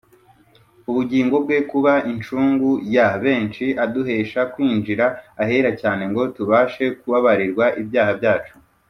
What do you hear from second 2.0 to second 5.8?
incungu ya benshi aduhesha kwinjira ahera